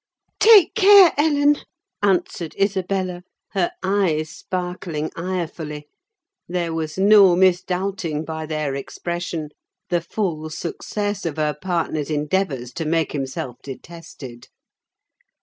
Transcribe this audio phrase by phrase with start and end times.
[0.39, 1.57] "Take care, Ellen!"
[2.01, 5.85] answered Isabella, her eyes sparkling irefully;
[6.47, 9.49] there was no misdoubting by their expression
[9.91, 14.47] the full success of her partner's endeavours to make himself detested.